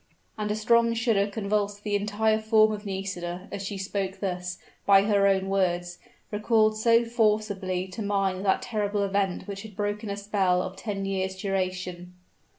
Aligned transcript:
And 0.35 0.49
a 0.49 0.55
strong 0.55 0.95
shudder 0.95 1.27
convulsed 1.27 1.83
the 1.83 1.95
entire 1.95 2.39
form 2.39 2.71
of 2.71 2.87
Nisida, 2.87 3.47
as 3.51 3.61
she 3.61 3.77
thus, 4.19 4.57
by 4.83 5.03
her 5.03 5.27
own 5.27 5.47
words, 5.47 5.99
recalled 6.31 6.75
so 6.75 7.05
forcibly 7.05 7.87
to 7.89 8.01
mind 8.01 8.43
that 8.43 8.63
terrible 8.63 9.03
event 9.03 9.47
which 9.47 9.61
had 9.61 9.75
broken 9.75 10.09
a 10.09 10.17
spell 10.17 10.63
of 10.63 10.75
ten 10.75 11.05
years' 11.05 11.35
duration. 11.39 12.15